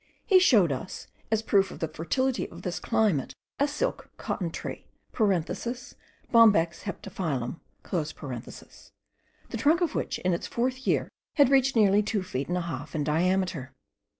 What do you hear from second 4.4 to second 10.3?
tree (Bombax heptaphyllum), the trunk of which,